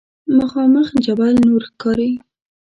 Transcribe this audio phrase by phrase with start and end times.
[0.37, 2.11] مخامخ جبل نور ښکاري.